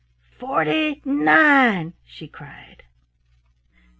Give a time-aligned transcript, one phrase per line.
[0.39, 2.85] "FORTY NINE!" she cried.